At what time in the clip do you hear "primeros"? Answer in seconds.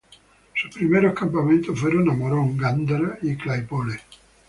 0.73-1.13